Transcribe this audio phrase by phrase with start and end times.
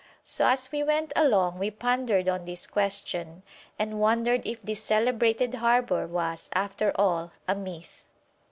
[0.23, 3.43] So as we went along we pondered on this question,
[3.77, 8.03] and wondered if this celebrated harbour was, after all, a myth.